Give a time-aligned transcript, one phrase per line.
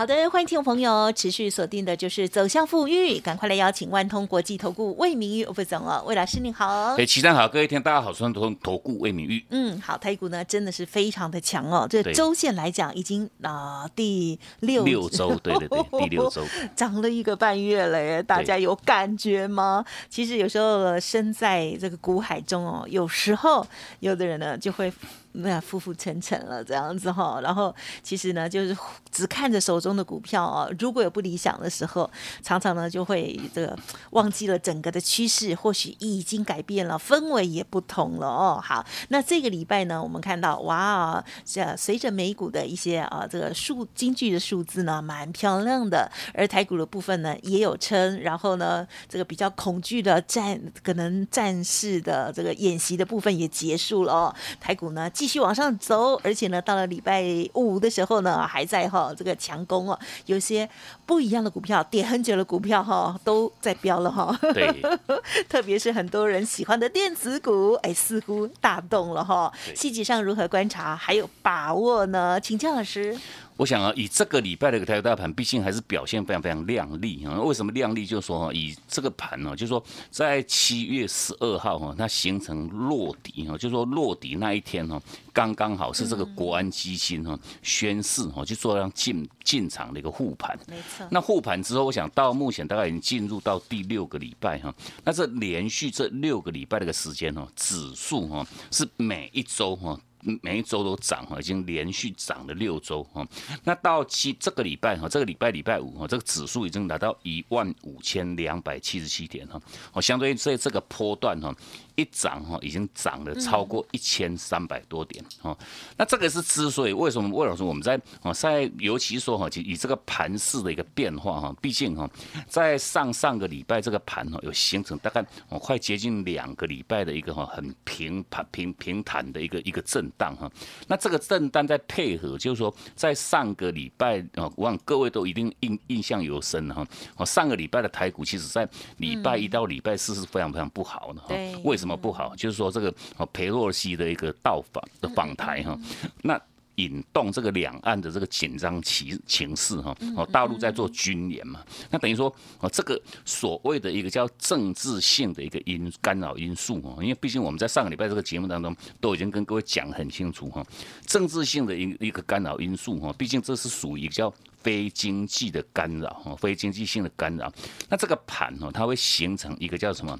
[0.00, 6.94] 好的，欢迎听众朋友持续锁定的就是走向富裕，赶快来邀请万通国际投顾魏明玉副总哦，魏老师您好。
[6.94, 9.44] 哎，齐上好，各位听大家好，双投投顾魏明玉。
[9.50, 16.42] 嗯，好，台股呢真的是非常的强哦，这周线来讲已经啊第六六周，对对对，第六周
[16.74, 19.84] 涨了一个半月了耶，大家有感觉吗？
[20.08, 23.66] 其实有时候身在这个股海中哦，有时候
[23.98, 24.90] 有的人呢就会。
[25.32, 28.76] 那浮浮沉沉了这样子哈，然后其实呢，就是
[29.12, 32.10] 只看着手中的股票哦，如果有不理想的时候，
[32.42, 33.78] 常常呢就会这个
[34.10, 38.60] 忘记了整个的趋势，或许已经改变了，氛围也不同了哦。
[38.60, 55.08] 好，那这个礼拜呢，我们看到哇，这随着美股的一些啊这个数经济的数字呢，蛮漂亮的，而台股的部分呢也有撑，然后呢这个比较恐惧的战可能战事的这个演习的部分也结束了哦，台股呢。
[55.20, 60.66] 继续往上走，而且呢，到了礼拜五的时候呢，还在哈这个强攻哦，有些
[61.04, 64.34] 不一样的股票，跌很久的股票哈，都在飙了哈。
[64.54, 64.82] 对，
[65.46, 69.52] 特别是很多人喜欢的电子股，哎，似乎大动了哈。
[69.74, 72.40] 细节上如何观察，还有把握呢？
[72.40, 73.14] 请教老师。
[73.60, 77.38] 我想啊，以这个礼拜的一个台股大盘，毕竟还是表现非常非常亮丽啊。
[77.42, 78.06] 为什么亮丽？
[78.06, 84.98] 就是说，以这个盘呢，就是说，在七月十二号哈，它形成落底哈，就是说落底那一天哈，
[85.30, 90.58] 刚刚好是这个国安基金哈宣誓哈，就做让进进场的一个护盘。
[90.66, 91.06] 没错。
[91.10, 94.74] 那护盘之后，我想到目前大概已经进入到第六个礼拜哈。
[95.04, 100.00] 那这连续这六个礼拜的一个时间哈，指数哈是每一周哈。
[100.42, 103.26] 每一周都涨哈，已经连续涨了六周哈。
[103.64, 109.60] 那到期这个礼拜哈，这个礼拜礼拜五哈，这个指数已经达到一万五千两百七十七点哈。
[109.92, 111.54] 哦，相对于在这个波段哈。
[112.00, 115.56] 一涨哈，已经涨了超过一千三百多点哈。
[115.96, 122.08] 那这个是之所以为什么魏老师我们在哦在尤其说哈，以这个盘势的一个变化哈，毕竟哈
[122.46, 130.50] 在上上个礼拜这个盘哈有形成大概哦快接近两个礼拜的一个哈很平盘平平坦的一个一个震荡哈。
[130.86, 136.86] 那这个震荡在配合就是说在上个礼拜啊，我想各位都一定印印象尤深哈。
[137.16, 141.28] 哦上个礼拜的台股其实在礼拜一到礼拜四是非常非常不好的哈。
[141.62, 141.89] 为什么？
[141.96, 142.94] 不好，就是说这个
[143.32, 145.78] 裴洛西的一个到访的访台哈，
[146.22, 146.40] 那
[146.76, 160.64] 引动这个两岸的这个紧张情情势哈，哦，大陆在做军演嘛，那等于说哦，这个所谓的一个叫政治性的一个因干扰因素哦，因为毕竟我们在上个礼拜这个节目当中都已经跟各位讲很清楚哈，
[161.04, 167.52] 政治性的一一个干扰因素哈，毕竟这是属于叫非经济的干扰哈，非经济性的干扰，
[167.90, 170.18] 那这个盘哦，它会形成一个叫什么？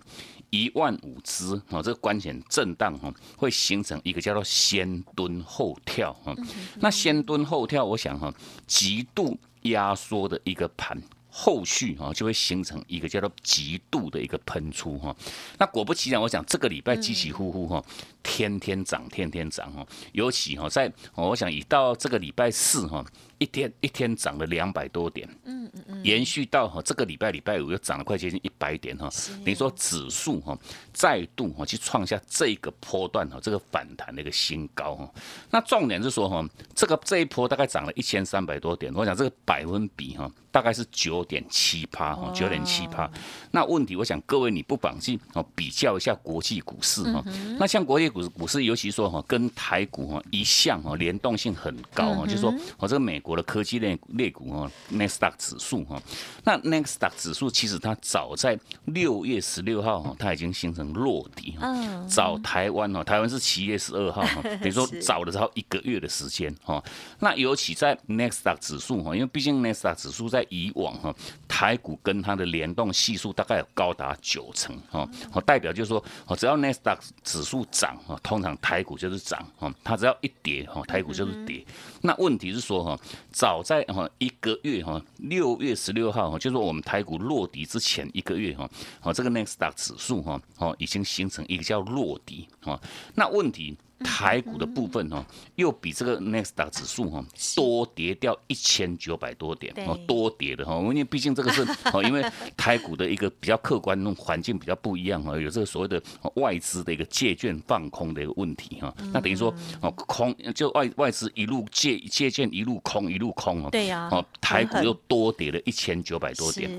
[0.50, 6.34] 一万五只啊，这个关键震荡哈，会形成一个叫做先蹲后跳哈。
[6.80, 8.32] 那先蹲后跳，我想哈，
[8.66, 11.00] 极度压缩的一个盘，
[11.30, 15.14] 后续哈就会形成一个叫做极度的一个喷出哈。
[15.58, 17.84] 那果不其然，我想这个礼拜起起伏伏哈，
[18.22, 19.86] 天天涨，天天涨哈。
[20.12, 23.04] 尤其哈，在我想一到这个礼拜四哈。
[23.40, 29.08] 一天一天涨了两百多点，嗯嗯嗯，延续到哈这个礼拜礼拜五又涨了快接近一百点哈，
[29.42, 30.56] 等于说指数哈
[30.92, 35.10] 再度哈去创下这个波段哈这个反弹的一个新高哈。
[35.50, 43.10] 那重点是说哈这个这一波大概涨了一千三百多点，我想这个百分比哈大概是九点七趴哈九点七趴。
[43.50, 47.24] 那问题我想各位你不妨去哦比较一下国际股市哈，
[47.58, 53.29] 那像国际股股市尤其说哈跟台股哈一向哈联动性很高哈，就说我这个美国。
[53.30, 56.02] 我的科技类类股哈 n e x t a q 指数哈，
[56.42, 61.72] 那 n e x t a q 指数其实它早在六月十六号哈，它已经形成落底哈。
[62.08, 66.82] 早台湾哦，台湾是七月十二号哈， 等于说早了超一个月的时间哈。
[67.20, 71.14] 那尤其在 n e x t a q 指数哈，因为毕竟 n e x t a q 指数在以往哈，
[71.46, 75.08] 台股跟它的联动系数大概有高达九成哈，
[75.46, 76.04] 代表就是说，
[76.36, 81.64] 只要 n e x t a q 指数涨哈，通常台股就是涨哈，它只要一跌哈，台股就是跌。
[82.02, 82.98] 那问题是说哈。
[83.30, 88.68] 早在哈一个月哈六月十六号哈，就是我们台股落底之前一个月哈，
[89.02, 92.80] 哦这个 Next 指数哈哦已经形成一个叫落底哈。
[93.14, 95.24] 那问题台股的部分哈，
[95.56, 97.24] 又比这个 Next 达指数哈
[97.54, 101.62] 多跌掉一千九百多点哦，多跌的哈，因为毕竟这个是
[101.92, 102.24] 哦，因为
[102.56, 106.02] 台股的一个比较客观那种环境比较不一样哈，有这个所谓的
[106.34, 116.70] 外资的一个借券放空的一个问题哈，那等于说哦空就外外资一路借借券一路空一路空哦，对呀，哦台股又多跌了一千九百多点，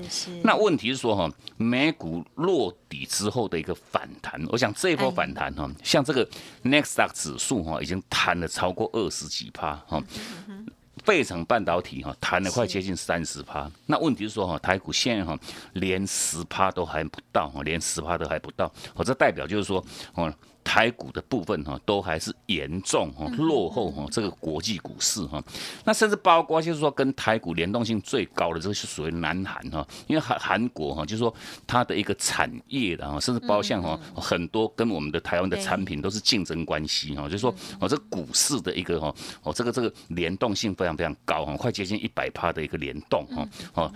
[0.42, 6.28] 那问题是说哈，美股落底之后的一个反弹，我想这一波反弹哈，像这个
[6.64, 10.02] Next 达指数哈，已经弹了超过二十几趴哈。
[11.04, 15.38] 费城半导体哈弹了快接近三十趴，那问题是说哈台股现在哈
[15.74, 20.32] 连十趴都还不到哈，连十趴都还不到，我这代表就是说哦。
[20.64, 25.42] 台股的部分哈，都还是严重哈落后哈这个国际股市哈，
[25.84, 31.34] 那甚至包括就是说跟台股联动性最高的，这个是属于南韩哈，因为韩韩国哈，就是说
[31.66, 43.92] 它的一个产业的哈，甚至包括像哈很多跟我们的台湾的产品都是竞争关系哈，就是说哦这股市的一个哈哦这个这个联动性非常非常高哈，快接近一百趴的一个联动哈哦，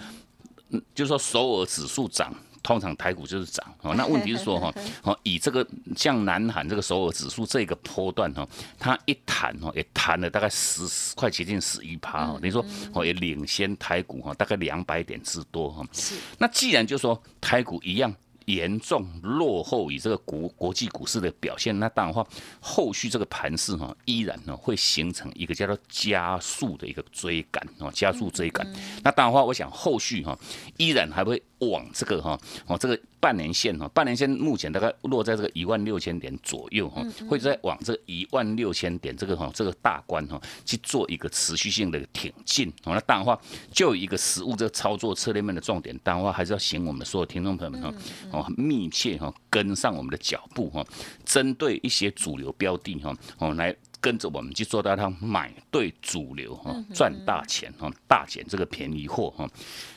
[0.71, 2.35] 嗯就是说首尔指数涨。
[2.67, 4.75] 通常台股就是涨哦，那问题是说哈，
[5.05, 5.65] 哦以这个
[5.97, 8.45] 像南韩这个首尔指数这个波段哈，
[8.77, 10.83] 它一弹哦也弹了大概十
[11.15, 15.87] 快接近十一趴哦，等于说哦也领先台股哈大概两百点之多哈。
[15.93, 16.17] 是。
[16.39, 18.13] 那既然就说台股一样。
[18.47, 22.27] 严重落后于这个国国际股市的表现，那当然话，
[22.61, 28.67] 后续这个盘势哈，依然呢会形成一个叫做加速的一个追赶哦，加速追赶。
[29.05, 30.37] 那当然话，我想后续哈，
[30.79, 32.99] 依然还会往这个哈哦这个。
[33.26, 42.73] 半年线哈，半年线目前大概落在这个一万六千点左右哈，会在往这一万六千点这个哈这个大关哈去做一个持续性的挺进。
[42.84, 43.37] 那当然话，
[43.73, 47.93] 就一个实物这个操作策略面的重点，当然话还是要请我们所有听众朋友们哈
[48.31, 50.87] 哦密切哈跟上我们的脚步哈，
[51.25, 53.75] 针对一些主流标的哈哦来
[54.06, 59.44] 跟着我们去做到它买对主流哈赚大钱哈大捡这个便宜货哈。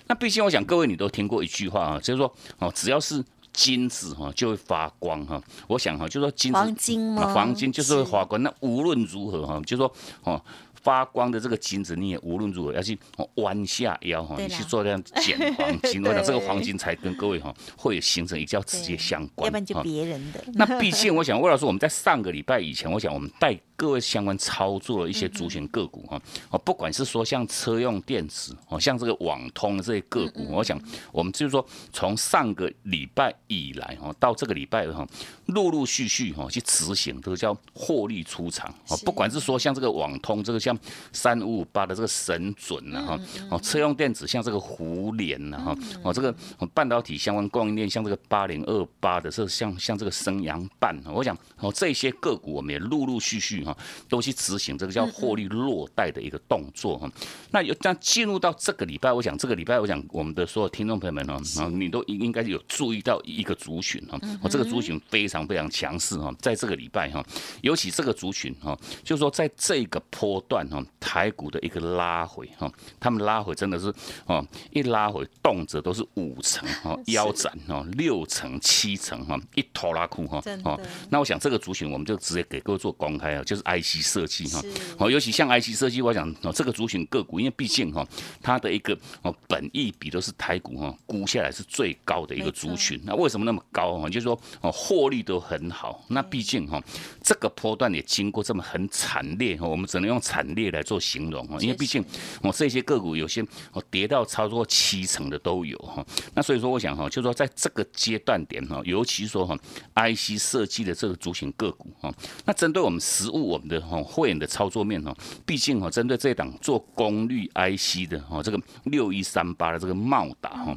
[0.07, 3.23] 那毕竟，我想各位你都听过一句话啊，就是说哦，只要是
[3.53, 5.39] 金子哈，就会发光哈。
[5.67, 7.31] 我想哈，就说金子，黄金吗？
[7.31, 8.41] 黄金就是会发光。
[8.41, 10.41] 那无论如何哈，就说哦。
[10.81, 12.97] 发光的这个金子，你也无论如何要去
[13.35, 20.41] 弯下腰哈，你去做这样捡黄金， 我想这个黄金才跟各位哈会形成一较直接相关，要不然就别人的。
[20.55, 30.77] 那毕竟我想，魏老师，我们在上个礼拜以前，我想我们带各位相关操作的一些主选个股哈，哦，不管是说像车用电子哦，像这个网通的这些个股，我想
[31.13, 35.07] 我们就是说从上个礼拜以来哈，到这个礼拜哈，
[35.45, 40.77] 陆陆续续哈去执行，这个叫获利出场哦，不管是说像这个网通这个像。
[41.13, 43.19] 三五五八的这个神准呐哈，
[43.51, 46.35] 哦，车用电子像这个湖联呐哈，哦，这个
[46.73, 53.77] 半导体相关供应链像这个八零二八的，这像像这个升阳半，我想哦这些个股我们也陆陆续续哈
[54.07, 57.11] 都去执行这个叫获利落袋的一个动作哈。
[57.51, 67.25] 那有那进入到这个礼拜，我想这个礼拜我想我们的所有听众朋友们呢，啊，你都应应该有注意到一个族群哈，我，这个族群非常非常强势哈，在这个礼拜哈，
[67.61, 70.59] 尤其这个族群哈，就是说在这个波段。
[70.69, 73.91] 哈，台股的一个拉回哈，他们拉回真的是
[74.27, 80.79] 哦，一拉回动辄都是五成 哈，腰斩哈，六成七成哈，一拖拉库哈，哦，
[81.09, 84.61] 那我想这个族群我们就直接给各位做公开啊，就是 IC 设计哈，
[84.97, 88.05] 哦，尤其像 IC 设计，我想哦，这个族群个股，因为毕竟哈，
[88.41, 94.09] 它的一个哦本益比都是台股哈估下来是最高的一个族群，那为什么那么高哈？
[94.09, 96.83] 就是说哦，获利都很好，那毕竟哈，
[97.23, 100.49] 这个波段也经过这么很惨烈哈，我们只能用惨。
[100.49, 102.03] 烈来做形容啊，因为毕竟
[102.41, 103.39] 哦这些个股有些
[103.71, 106.03] 哦跌到超过七成的都有哈，
[106.33, 109.55] 那所以说我想哈，就说在这个阶段点哈，尤其说哈
[109.93, 112.11] IC 设计的这个族群个股哈，
[112.45, 115.11] 那针对我们实物我们的哈会员的操作面哈，
[115.45, 120.75] 毕竟哈针对这档做功率 IC 的哈这个六一三八的这个茂达哈，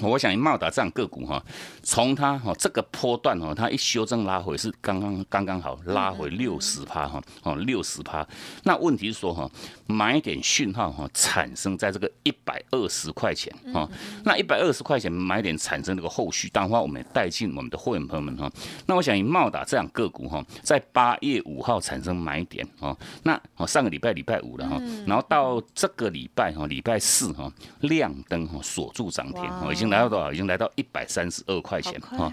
[0.00, 1.44] 我想茂达这样个股哈，
[1.82, 8.24] 从它哈这个波段哈，它一修正拉回是刚刚刚刚好拉回六十趴哈哦六十趴，
[8.62, 9.24] 那问题是。
[9.24, 9.50] 说哈，
[9.86, 13.88] 买点讯号哈，产生在这个一百二十块钱哈，
[14.22, 18.52] 那一百二十块钱买点产生这个后续，当然话我们也带进我们的会员朋友们哈。
[18.84, 30.30] 那我想以茂达这样个股哈，在八月五号产生买点哦，那哦上个礼拜礼拜五了哈，然后到这个礼拜哈，礼拜四哈亮灯哈锁住涨停哈，已经来到多少？
[30.30, 32.30] 已经来到一百三十二块钱哈，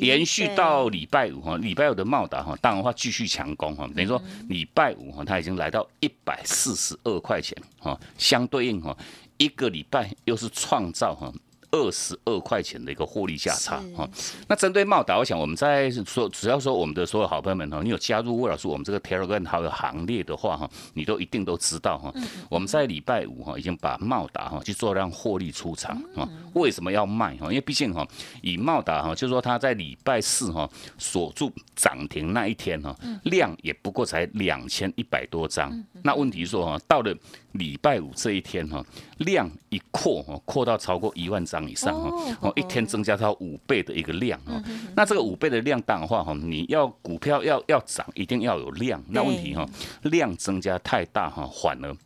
[0.00, 6.10] 延续到礼拜五哈，礼拜五的茂达哈，当然话继续强攻哈，等于说礼拜五哈，它已经来到一。
[6.24, 8.96] 百四十二块钱哈，相对应哈，
[9.38, 11.32] 一个礼拜又是创造哈
[11.72, 14.08] 二十二块钱的一个获利价差哈。
[14.46, 22.12] 那针对茂达，我想我们在说，只要说我们的所有好朋友们哈，你有加入魏老师我们这个 Telegram 好友行列的话哈，你都一定都知道哈。
[22.48, 26.28] 我们在礼拜五哈已经把茂达哈去做让获利出场啊。
[26.54, 27.46] 为什么要卖哈？
[27.46, 28.06] 因为毕竟哈，
[28.42, 35.72] 以茂达哈，就是说它在礼拜四哈锁住涨停那一天哈，量也不过才两千一百多张。
[36.04, 37.16] 那问题说哈，到了
[37.52, 38.84] 礼拜五这一天哈，
[39.18, 44.62] 量一扩哈，扩到超过一万张以上哈，哦，一天增加到五倍的一个量哈。
[44.96, 49.02] 那这个五倍的量大的话哈，你要股票要要涨，一定要有量。
[49.08, 49.68] 那问题哈，
[50.02, 51.96] 量增加太大哈，反而。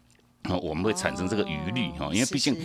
[0.62, 2.56] 我们会产生这个余力哈，因为毕竟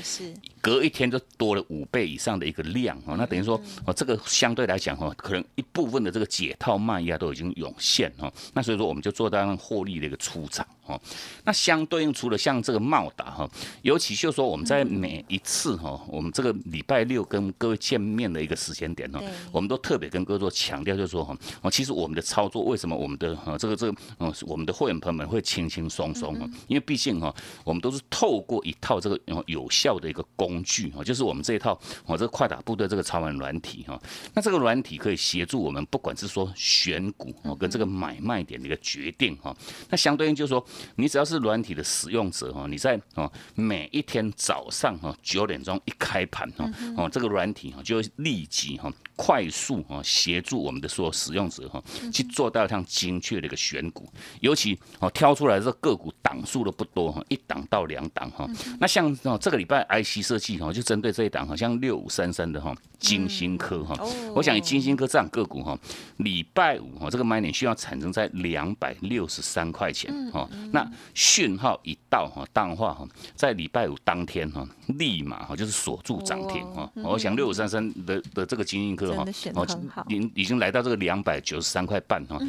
[0.61, 10.65] 隔一天就多了五倍以上的一个量哦，那等于说哦，这个相对来讲哈，可能一部分的这个解套卖压都已经涌现哈，那所以说我们就做到获利的一个出场。
[10.87, 10.99] 哦，
[11.43, 13.49] 那相对应除了像这个茂达哈，
[13.83, 34.01] 尤其就说我们在每一次哈，我们这个礼拜六跟各位见面的一个时间点哈，我们都特别跟各位做强调，就是说哈，哦，其实我们的操作为什么我们的哈这个这个嗯，我们的会员朋友们会轻轻松松哦，因为毕竟哈，我们都是透过一套这个有效的一个工具哈，就是我们这一套哦这个快打部队这个超玩软体哈，
[34.33, 39.55] 那这个软体可以协助我们，不管是说选股哦跟这个买卖点的一个决定哈，
[39.89, 40.65] 那相对应就是说。
[40.95, 54.07] 你只要是软体的使用者哈，你在哦每一天早上哈九点钟一开盘哈哦这个软体哈就会立即哈快速哈协助我们的所有使用者哈去做到像精确的一个选股，
[54.41, 58.47] 尤其哦挑出来的这个股档数都不多哈，一档到两档哈。
[58.79, 63.95] 那像哦这个礼拜 IC 设计哈就针对这一档好，像六五三三的哈金星科哈，
[64.35, 65.77] 我想以金星科这样个股哈，
[66.17, 70.49] 礼拜五哈这个买点需要产生在两百六十三块钱哈。
[70.73, 76.91] 那讯号一到哈，淡化哈，在礼拜五当天哈，立马哈就是锁住涨停哈。
[76.95, 79.65] 我想六五三三的的这个金星科哈，哦，
[80.07, 82.39] 已已经来到这个两百九十三块半哈。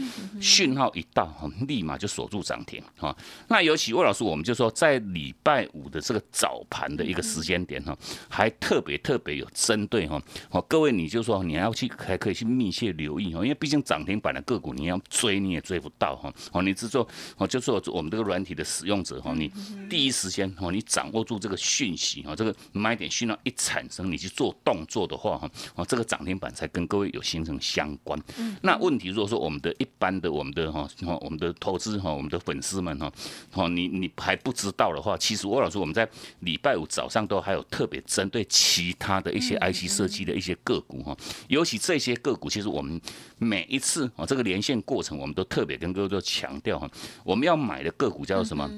[0.40, 3.14] 讯号一到哈，立马就锁住涨停哈。
[3.48, 7.96] 那尤其魏老师，我们就说在礼拜五的这个早盘的一个时间点哈，
[8.28, 10.22] 还特别特别有针对哈。
[10.50, 16.32] 哦，各位你就说你要去还可以去密切留意哈，因为毕竟涨停板的个股你要追你也追不到哈。
[16.52, 19.50] 哦，你只做哦，就是我们这个软体的使用者哈，你
[19.88, 28.20] 第一时间哦，你掌握住这个讯息哈，这个买点讯号一产生，你去做动作的话哈，哦，这个涨停板才跟各位有形成相关。
[28.62, 30.88] 那问题如果说我们的一般的我们的哈，
[31.20, 33.12] 我们的投资哈，我们的粉丝们哈，
[33.54, 36.08] 哦，你你还不知道的话，其实我老师我们在
[36.40, 41.16] 礼拜五早上都还有特别针对其他的一些 IC 设计的一些个股哈，
[41.48, 43.00] 尤其这些个股，其实我们
[43.38, 46.88] 每一次啊，这个连线过程，我们都特别跟各位都强调哈，
[47.24, 48.70] 我们要买的个股叫做什么？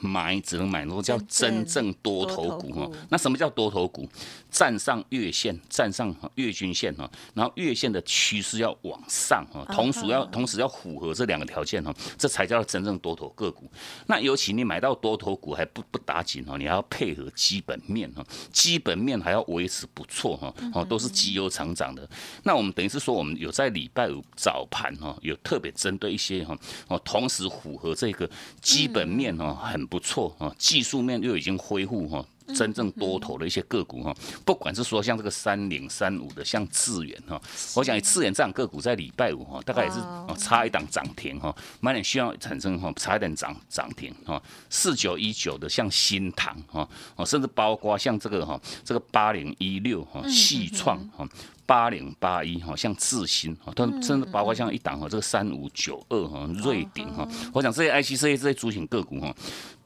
[0.00, 2.90] 买只能买那个叫真正多头股哈。
[3.08, 4.08] 那什么叫多头股？
[4.50, 13.68] 站上月线，站上月均线哈，然后月线的趋势要往上哈，同时要同时要符合这两个条件哈，这才叫真正多头个股。
[14.06, 22.08] 那尤其你买到多头股还不不打紧哈，你还要配合基本面哈，基本面还要维持不错哈，哦都是绩优成长的。
[22.44, 29.83] 那我们等于是说，我们有在礼拜五早盘哈，有特别针对一些哈，哦同时符合这个基本面哈很。
[29.86, 32.24] 不错啊，技术面又已经恢复哈，
[32.54, 34.14] 真正多头的一些个股哈，
[34.44, 37.40] 不管是说像这个三零三五的，像智远哈，
[37.74, 39.98] 我想智远这样个股在礼拜五哈，大概也是
[40.38, 51.26] 差一档涨停哈，买点需要产生哈，差一点涨涨停哈，四九一九的像新塘哈，哦，甚至包括像这个哈，这个八零一六哈，细创哈。
[51.66, 59.34] 八零八一哈，像智新哈，它甚至包括像一档哈，这个三五九二哈，瑞鼎哈，我想这些 IC 这些这些主型个股哈，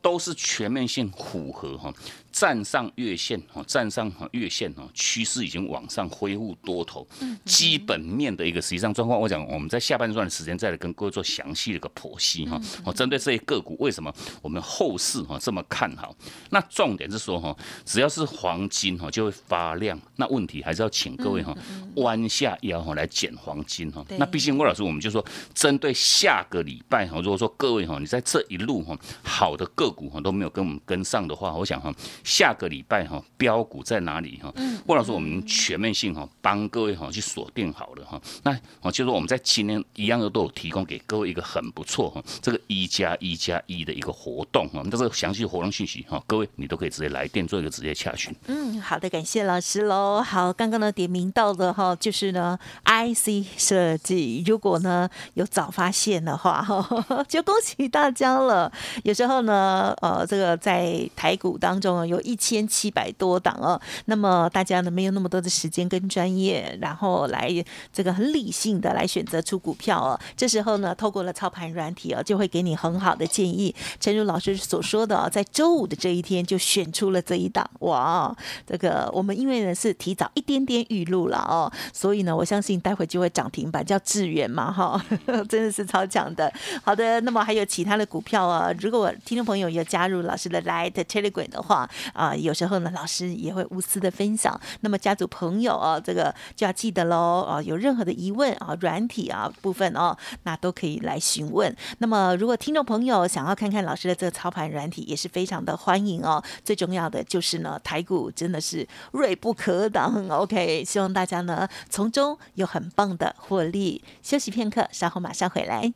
[0.01, 1.93] 都是全面性符合哈。
[2.39, 7.05] 站上月线哦，站上月线哦，趋势已经往上恢复多头，
[7.45, 12.57] 基本面的一个实际上状况，我讲我们在下半段的时间再来跟各位做详细的一个剖析哈。
[12.85, 16.15] 我针对这些个股，为什么我们后市哈这么看好？
[16.51, 20.01] 那重点是说哈，只要是黄金哈就会发亮。
[20.15, 21.53] 那问题还是要请各位哈
[21.97, 24.05] 弯下腰哈来捡黄金哈。
[24.11, 31.93] 那毕竟魏老师我们就说，针对下个礼拜哈，如果说各位哈你在这一路哈好的个股哈都没有跟我们跟上的话，我想哈。
[32.29, 34.53] 下个礼拜哈，标股在哪里哈？
[34.87, 38.21] 或者说我们全面性哈，帮各位哈去锁定好了哈。
[38.43, 44.83] 那哦，就是我们在今天一样的都有提供给各位一个很不错哈，这个一加一加一的一个活动哈。
[44.91, 48.35] 这个详细活动信息哈，各位你都可以直接来电做一个直接洽询。
[48.47, 50.21] 嗯，好的，感谢老师喽。
[50.21, 58.71] 好，刚刚呢点名到的哈，就是呢 IC 设计，如果呢有早发现的话哈， 就恭喜大家了。
[59.05, 63.81] 有时候呢，呃，这个在台股当中有一千七百多档哦。
[64.07, 67.49] 那么大家呢没有那么多的时间跟专业，然后来
[67.93, 70.19] 这个很理性的来选择出股票哦。
[70.37, 73.75] 这时候呢，透过了操盘软体哦，就会给你很好的建议。
[74.01, 78.35] 陈如老师所说的哦，在周五的这一天就选出了这一档哇！
[78.67, 85.01] 这个我们因为呢是提早一点点预录了哦，所以呢，我相信待会就会涨停板，叫智远嘛哈，
[85.49, 86.53] 真的是超强的。
[86.83, 94.59] 好的，那么还有其他的股票啊，如果听众朋友要加入老师的 Light Telegram 的话啊，有时候呢，老师也会无私的分享。
[94.81, 101.75] 那么家族朋友啊，这个就要记得喽啊，有任何的疑问啊，软体啊部分哦，那都可以来询问。
[101.99, 106.43] 那么如果听众朋友想要看看老师的这个操盘软体，也是非常的欢迎哦。
[106.65, 110.29] 最重要的就是呢，台股真的是锐不可挡。
[110.29, 114.03] OK，希望大家呢从中有很棒的获利。
[114.23, 115.93] 休息片刻，稍后马上回来。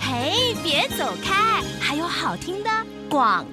[0.00, 2.70] 嘿，别走开，还有好听的
[3.08, 3.44] 广。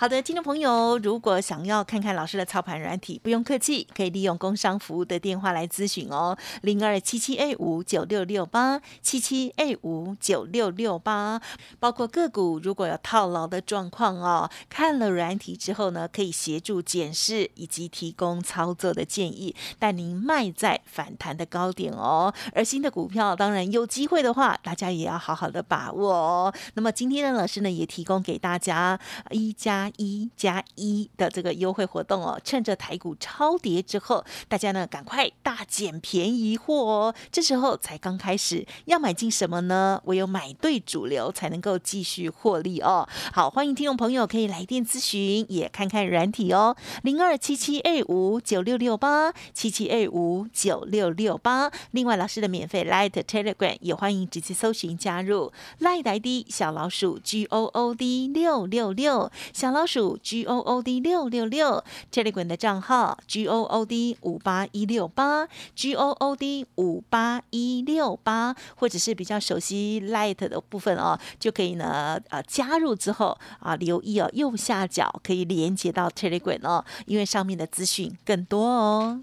[0.00, 11.42] 好的，听众朋友，如果想要看看老师的操盘软体，不用客气，可以利用工商服务的电话来咨询哦，零二七七 A 五九六六八七七 A 五九六六八，
[11.78, 22.32] 包括个股如果有套牢的状况哦，看了软体之后呢，可以协助检视以及提供操作的建议，带您卖在反弹的高点哦。
[22.54, 26.54] 而新的股票，当然有机会的话，大家也要好好的把握哦。
[26.72, 29.89] 那么今天呢，老师呢也提供给大家一加。
[29.96, 37.14] 一加一的这个优惠活动哦，趁着台股超跌之后，大家呢赶快大捡便宜货哦。
[37.32, 40.00] 这时候才刚开始，要买进什么呢？
[40.04, 43.08] 唯有买对主流，才能够继续获利哦。
[43.32, 51.70] 好，欢迎听众朋友可以来电咨询，也看看软体哦，零二七七 A 五九六六八七七 A 五九六六八。
[51.90, 59.79] 另外，老师的免费 Light Telegram 也欢迎直接搜寻加入 Light ID 小老鼠 G O O D 六六六小老。
[59.80, 61.82] 老鼠 G O O D 六六六
[62.12, 79.22] ，Telegram 的账号 G O O D 五八一六八 G O O D 五八一六八，或者是比较熟悉 Light 的部分哦，就可以呢呃加入之后啊，留意哦右下角可以连接到 Telegram 哦，因为上面的资讯更多哦。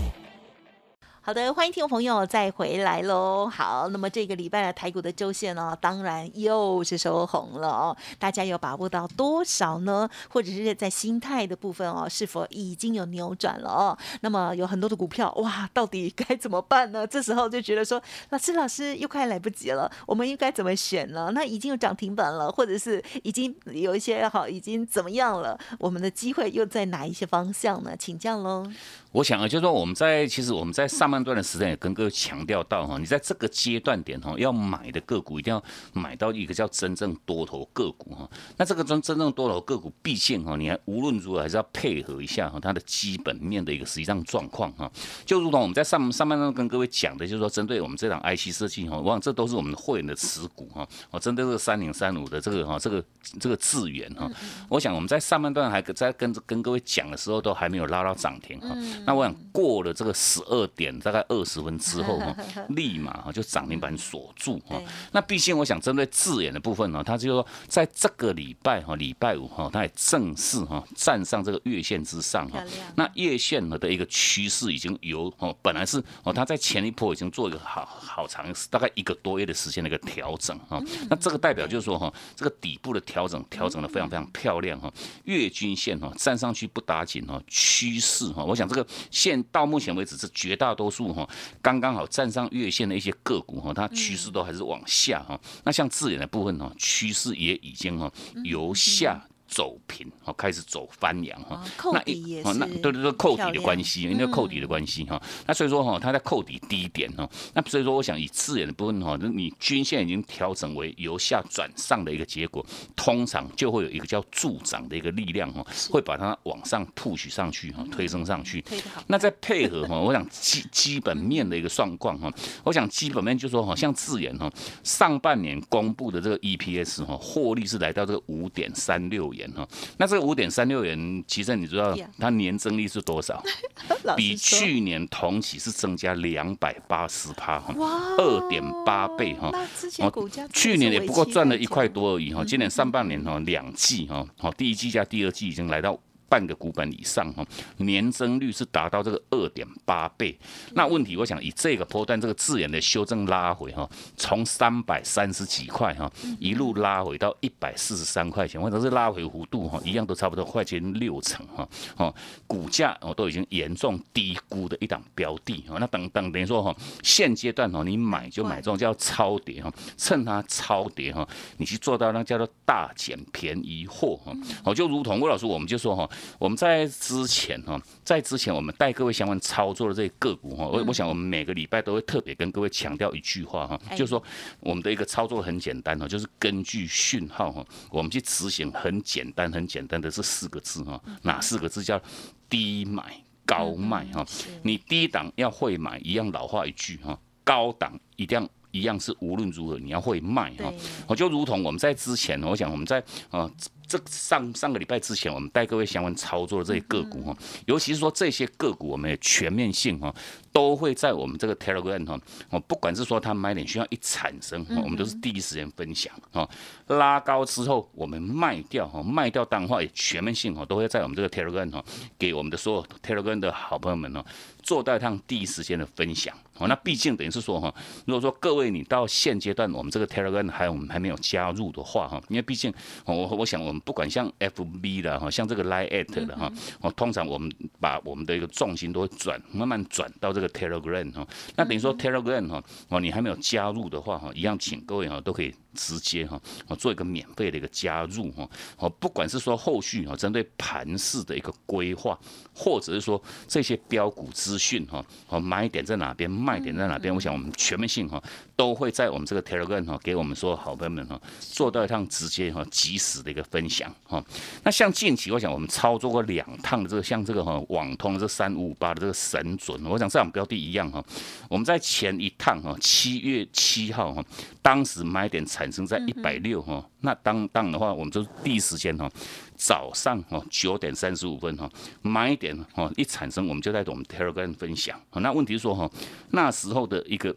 [1.31, 3.47] 好的，欢迎听众朋友再回来喽。
[3.47, 7.95] 好，那么这个礼拜的台股的周线呢，当然又是收红了哦。
[8.19, 10.09] 大家有把握到多少呢？
[10.29, 13.97] 或者是在心态的部分哦，是否已经有扭转了哦？
[14.19, 17.07] 那么有很多的股票哇，到底该怎么办呢？
[17.07, 21.31] 这时候就觉得说，老师老师又快来不及了，我们应该怎么选呢？
[21.33, 25.57] 那已经有涨停板了，或者是已经有一些好，已经怎么样了？
[25.79, 27.95] 我们的机会又在哪一些方向呢？
[27.97, 28.69] 请教喽。
[29.13, 38.29] 我想啊，就是说我们在其实我们在上半段的时间也跟各位强调到哈，你在这个阶段点哈，要买的个股一定要买到一个叫真正多头个股哈。
[38.57, 44.91] 那这个真真正多头个股，毕竟哈，你还无论如何还是要配合一下哈它的基本面的一个实际上状况哈。
[45.25, 50.87] 就如同我们在上上半段跟各位讲的，就是说针对我们这档 IC 设计哈，我想这都是我们的会员的持股哈。
[51.09, 53.03] 我针对这个三零三五的这个哈这个
[53.39, 54.29] 这个资源哈，
[54.69, 58.75] 我想我们在上半段还在跟跟各位讲的时候，都还没有拉到涨停哈。
[59.05, 62.35] 那我想过了这个十二点，大概二十分之后哈，
[62.69, 64.81] 立马哈就涨停板锁住哈。
[65.11, 72.63] 那毕竟我想针对字眼的部分呢，它就说在这个礼拜哈，礼拜五哈，它也正式哈站上这个月线之上哈。
[72.95, 80.81] 那月线呢的一个趋势已经由哦本来是哦它在前一波已经做一个好好长大概一个多月的时间的一个调整哈。
[81.09, 84.91] 那这个代表就是说哈，这个底部的调整调整的非常非常漂亮哈。
[85.23, 88.85] 月均线哈站上去不打紧哈，趋势哈，我想这个。
[89.09, 91.27] 线到目前为止，是绝大多数哈，
[91.61, 95.39] 刚刚好站上月线的一些个股哈，它趋势都还是往下哈。
[95.63, 98.11] 那像智联的部分哈，趋势也已经哈
[98.43, 99.25] 由下。
[99.51, 101.61] 走平，哦，开始走翻扬哈，
[101.91, 118.63] 那一哦，那对对对，扣底的关系，因为扣底的关系哈，那所以说哈，它在扣底低点哈，那所以说我想以字眼的部分哈，你均线已经调整为由下转上的一个结果，通常就会有一个叫助长的一个力量哈，会把它往上 push 上去哈，推升上去。
[119.07, 122.31] 那再配合哈，我想基 基本面的一个状况哈，
[122.63, 124.49] 我想基本面就说哈，像自研哈，
[124.81, 129.40] 上半年公布的这个 EPS 哈，获利是来到这个五点三六元。
[129.41, 129.67] 元哈。
[129.97, 133.43] 那这个五点三六元，其实你知道它年增率是多少？
[134.15, 137.73] 比去年同期是增加两百八十趴哈，
[138.17, 139.49] 二点八倍哈。
[139.51, 145.99] 那之前股价真的是去年也不过赚了一块多而已哈，今年上半年哈两季哈，好第一季加第二季已经来到。
[146.31, 150.39] 半个股本以上哈，年增率是达到这个二点八倍。
[150.71, 161.67] 那问题，我想以这个波段这个自然的修正拉回哈，从三百三十几块哈，一路拉回到一百四十三块钱，或者是拉回幅度哈，一样都差不多快接近六成哈。
[161.97, 162.15] 哦，
[162.47, 165.77] 股价哦都已经严重低估的一档标的哦。
[165.81, 174.31] 那等等等于说哈，现阶段哦，你买就买这种叫超跌哈，趁它超跌哈，你去做到那叫做大捡便宜货哈。
[174.63, 184.21] 哦，就如同魏老师，我们就说哈，我们在之前哈，在之前我们带各位相关操作的这些个股哈，我我想我们每个礼拜都会特别跟各位强调一句话哈，哎就是说
[184.59, 192.01] 我们的一个操作很简单哈，就是根据讯号哈，我们去执行很简单很简单的这四个字哈，哪四个字叫
[192.49, 194.25] 低买高卖哈？
[194.63, 200.71] 你低档要会买，一样老话一句哈，高档一定要一样是无论如何你要会卖哈。
[201.07, 203.51] 我就如同我们在之前，我想我们在呃
[203.91, 210.13] 这上上个礼拜之前，我们带各位相关操作的这些个股哈，尤其是说这些个股，我们也全面性哈，
[210.53, 212.17] 都会在我们这个 Telegram 哈，
[212.51, 216.49] 哦，不管是说它买点需要一产生，哦我们都是第一时间分享哦，
[216.87, 221.83] 拉高之后我们卖掉哈，卖掉当话也全面性哈，都会在我们这个 Telegram 哈，
[222.17, 224.23] 给我们的所有 Telegram 的好朋友们哦，
[224.63, 226.67] 做到一趟第一时间的分享哦。
[226.69, 227.73] 那毕竟等于是说哈，
[228.05, 232.71] 如果说各位你到现阶段我们这个 Telegram 还有我们还没有加入的话哈，因为毕竟
[233.05, 241.27] 哦我我想我们不管像 FB 的哈，像这个 Line at 的哈，哦通常我们把我们的一个重心都会转慢慢转到这个 Telegram 哈。
[241.55, 252.17] 那等于说 Telegram 哈，哦你还没有加入的话哈，一样请各位哈都可以直接哈，我做一个免费的一个加入哈，哦不管是说后续哈针对盘市的一个规划，
[252.53, 258.21] 或者是说这些标股资讯哈，哦买点在哪边，卖点在哪边，我想我们全面性哈
[258.55, 264.23] 都会在我们这个 Telegram 哈给我们说好朋友们哈做到一趟直接哈及时的一个分享哈。
[264.63, 271.03] 那像近期我想我们操作过两趟的这个像这个哈网通这三五五八的这个神准，我想这两标的一样哈，
[271.49, 274.23] 我们在前一趟哈七月七号哈，
[274.61, 279.07] 当时买点产生在一百六哈，那当当然的话，我们就第一时间哈。
[279.55, 281.69] 早上哦九点三十五分哈
[282.01, 284.99] 买点哦一产生，我们就在我们 Telegram 分享。
[285.13, 285.87] 那问题是说哈
[286.31, 287.29] 那时候的一个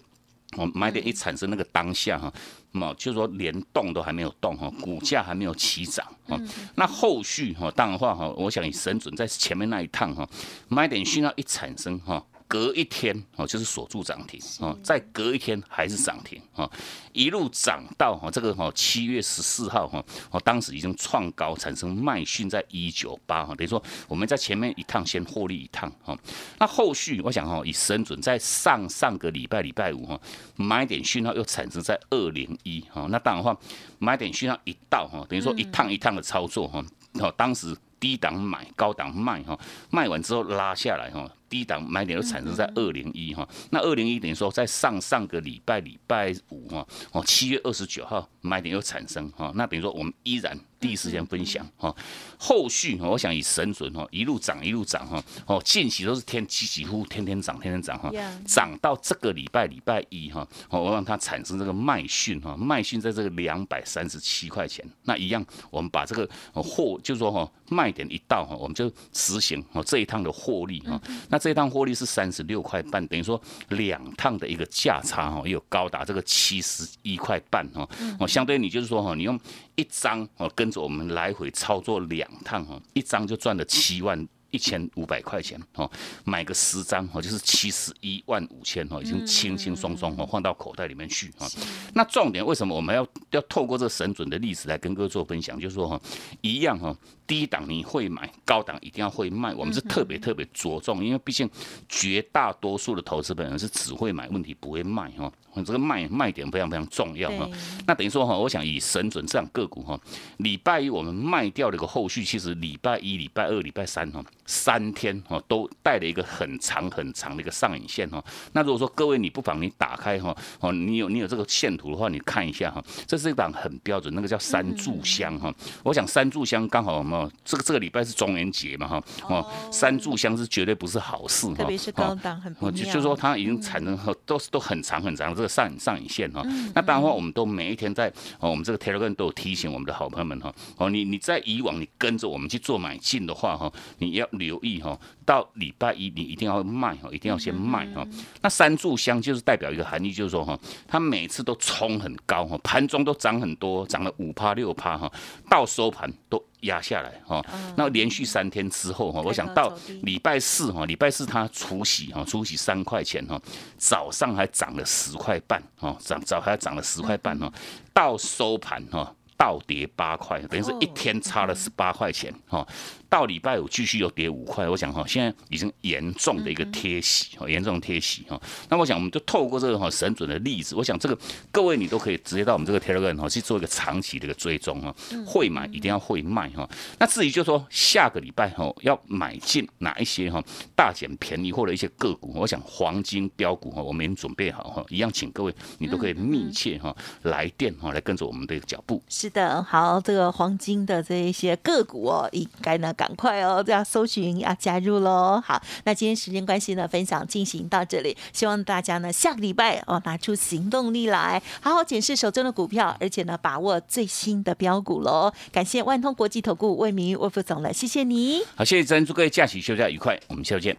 [0.56, 2.32] 哦买点一产生那个当下哈，
[2.72, 6.40] 嘛就是说连动都还没有动哈，股价还没有起涨哈。
[6.76, 10.26] 那后续哈当然话哈，我想以神准在前面那一趟哈
[10.68, 12.24] 买点讯号一产生哈。
[12.46, 16.70] 隔一天哦，就是锁住涨停哦，再隔一天还是涨停哦，
[17.12, 26.16] 一路涨到哈这个哈七月十四号哈哦，当时已经创高，产生卖讯在一九八哈，等于说我们在前面一趟先获利一趟哈，
[26.58, 30.20] 那后续我想哈以深准在上上个礼拜礼拜五哈
[30.56, 33.56] 买点讯号又产生在二零一哈，那当然话
[33.98, 39.58] 买点讯号一到哈，等于说一趟一趟的操作哈，哦当时低档买高档卖哈，
[39.90, 41.28] 卖完之后拉下来哈。
[41.54, 51.94] 低档买点又产生在二零一哈，那二零一等于说在上上个礼拜礼拜五哈，哦七月二十九号买点又产生哈，那等于说我们依然第一时间分享哈，
[52.36, 58.10] 后续我想以神准哈一路涨一路涨哈，哦近期都是天几几乎天天涨天天涨哈
[58.44, 77.86] 涨到这个礼拜礼拜一哈，哦我让它产生这个卖讯哈，卖讯在这个两百三十七块钱，那一样我们把这个货就是说哈卖点一到哈，我们就实行哦这一趟的获利哈，那这一趟获利是三十六块半，等于说两趟的一个价差哈，也有高达这个七十一块半哈。
[78.18, 79.38] 哦，相对你就是说哈，你用
[79.74, 84.26] 一张哦跟着我们来回操作两趟哈，一张就赚了七万。
[84.54, 85.90] 一千五百块钱哦，
[86.22, 91.48] 买个十张哦，就是七十一万五千哦，已经轻轻松松哦放到口袋里面去哈。
[91.92, 95.58] 那重点为什么我们要要透过这个神准的例子来跟各位做分享？
[95.58, 96.00] 就是说哈，
[96.40, 99.52] 一样哈，低档你会买，高档一定要会卖。
[99.54, 101.50] 我们是特别特别着重，因为毕竟
[101.88, 105.32] 绝大多数的投资本人是只会买，问题不会卖哈。
[105.62, 107.48] 这个卖卖点非常非常重要哈。
[107.86, 109.98] 那等于说哈，我想以神准这样个股哈，
[110.38, 118.24] 礼拜一我们卖掉的一个后续，其实礼拜一、礼拜二、礼拜三哈，三天哈都带了一个很长很长的一个上影线哈。
[118.52, 125.50] 那如果说各位你不妨你打开哈，哦，你有你有这个线图的话，你看一下哈，这是是一档很标准，那个叫三炷香哈。
[125.82, 127.32] 我想三炷香刚好有没有？
[127.42, 129.02] 这个这个礼拜是中元节嘛哈？
[129.30, 131.54] 哦，三炷香是绝对不是好事哈。
[131.54, 136.42] 特别是高档很不就就说它已经产生都是都很长很长这个上上影线哈。
[136.74, 138.08] 那当然话，我们都每一天在
[138.40, 140.52] 哦，我们这个 Telegram 都有提醒我们的好朋友们哈。
[140.76, 144.98] 哦，你你在以往你跟着我们去做买进的话哈，你要留意哈。
[145.24, 148.06] 到礼拜一你一定要卖哈，一定要先卖哈。
[148.42, 155.10] 那三炷香就是代表一个含义，就是说哈，它每次都冲很高哈，盘中都涨很多，涨了五趴六趴哈，
[155.48, 157.44] 到收盘都压下来哈。
[157.76, 159.72] 那连续三天之后哈，我想到
[160.02, 163.40] 礼拜四哈，礼拜四它除息哈，除息三块钱哈，
[163.78, 167.50] 早上还涨了十块半哈，涨早还涨了十块半哈，
[167.92, 172.66] 到收盘哈，倒跌八块，等于是一天差了十八块钱哈。
[173.08, 178.40] 到礼拜五继续又跌五块，我想哈，现在已经严重的一个贴息，哈，严重贴息哈。
[178.68, 181.16] 那我想我们就透过这个哈神准的例子，我想这个
[181.52, 184.92] 各位你都可以直接到我们这个 Telegram 哈去做一个长期的一个追踪哈，
[185.24, 186.68] 会买一定要会卖哈。
[186.98, 190.42] 那至于就说下个礼拜哈要买进哪一些哈
[190.74, 196.92] 大减便宜或者一些个股，我想黄金标股哈我们已经准备好哈，一样请各位你都可以密切哈
[197.22, 199.00] 来电哈来跟着我们的脚步。
[199.24, 205.42] 是的，好，这个黄金的这一些个股哦，应该呢赶快哦，这样搜寻要加入喽。
[205.42, 215.32] 好，那今天时间关系呢，分享进行到这里，希望大家呢下个礼拜哦拿出行动力来，好好检视手中的股票，而且呢把握最新的标股喽。
[215.50, 218.42] 感谢万通国际投顾魏明魏副总了，谢谢你。
[218.54, 220.76] 好，谢谢珍，祝各位假期休假愉快，我们下周见。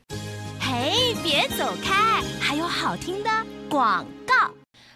[0.60, 3.30] 嘿，别走开，还有好听的
[3.68, 4.25] 广告。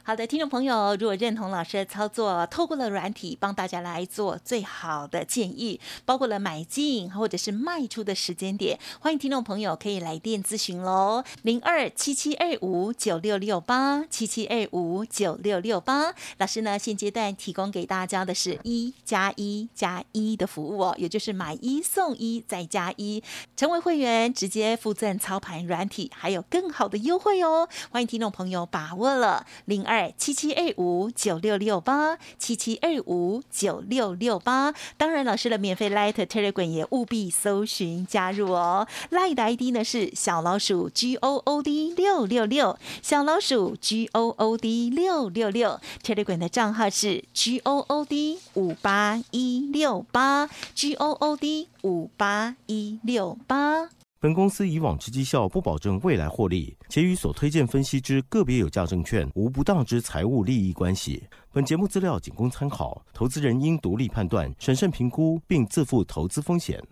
[0.10, 16.16] 好的，听众朋友，如果认同老师的操作，透过了软体帮大家来做最好的建议，包括了买进或者是卖出的时间点，欢迎听众朋友可以来电咨询喽，零二七七二五九六六八七七二五九六六八。
[16.40, 23.24] 老师呢，现阶段提供给大家的是一加一加一的服务哦，也就是买一送一再加一，
[23.56, 30.14] 成为会员直接附赠操盘软体，还有更好的优惠哦，欢迎听众朋友把握了零二二。
[30.18, 34.74] 七七二五九六六八，七七二五九六六八。
[34.98, 38.88] 当然，老师的免费 Light Telegram 也务必搜寻加入哦。
[39.12, 45.80] Light 的 ID 呢是小老鼠 G O O D 六六六，小老鼠 G O O D 六六六。
[46.04, 53.90] Telegram 的账号是 G O O D 五八一六八，G O O D 五八一六八。
[54.22, 61.24] 本公司以往之绩效不保证未来获利，且与所推荐分析之个别有价证券无不当之财务利益关系。
[61.54, 66.84] 本节目资料仅供参考，投资人应独立判断、审慎评估，并自负投资风险。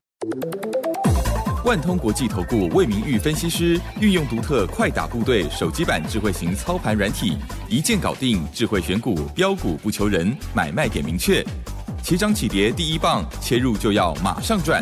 [1.66, 7.38] 万通国际投顾魏明玉分析师运用独特快打部队手机版智慧型操盘软体，
[7.68, 11.46] 一键搞定智慧选股标股不求人，买卖点明确，
[12.02, 14.82] 起涨起跌第一棒，切入就要马上赚。